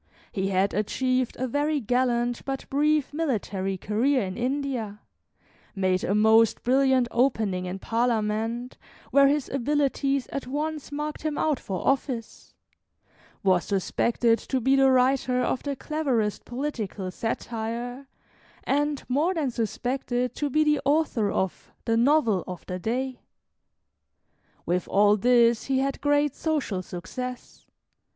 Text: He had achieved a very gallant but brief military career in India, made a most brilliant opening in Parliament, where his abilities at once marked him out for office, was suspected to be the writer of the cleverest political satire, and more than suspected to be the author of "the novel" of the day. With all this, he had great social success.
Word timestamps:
He 0.31 0.47
had 0.47 0.73
achieved 0.73 1.37
a 1.39 1.45
very 1.47 1.79
gallant 1.79 2.43
but 2.43 2.67
brief 2.71 3.13
military 3.13 3.77
career 3.77 4.23
in 4.23 4.35
India, 4.35 5.01
made 5.75 6.03
a 6.03 6.15
most 6.15 6.63
brilliant 6.63 7.07
opening 7.11 7.65
in 7.67 7.77
Parliament, 7.77 8.79
where 9.11 9.27
his 9.27 9.47
abilities 9.47 10.25
at 10.31 10.47
once 10.47 10.91
marked 10.91 11.21
him 11.21 11.37
out 11.37 11.59
for 11.59 11.85
office, 11.87 12.55
was 13.43 13.63
suspected 13.65 14.39
to 14.39 14.59
be 14.59 14.75
the 14.75 14.89
writer 14.89 15.39
of 15.43 15.61
the 15.61 15.75
cleverest 15.75 16.45
political 16.45 17.11
satire, 17.11 18.07
and 18.63 19.03
more 19.07 19.35
than 19.35 19.51
suspected 19.51 20.33
to 20.33 20.49
be 20.49 20.63
the 20.63 20.81
author 20.83 21.29
of 21.29 21.71
"the 21.85 21.95
novel" 21.95 22.43
of 22.47 22.65
the 22.65 22.79
day. 22.79 23.19
With 24.65 24.87
all 24.87 25.15
this, 25.15 25.65
he 25.65 25.77
had 25.77 26.01
great 26.01 26.33
social 26.33 26.81
success. 26.81 27.67